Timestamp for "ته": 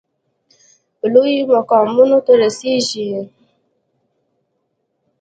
2.25-2.33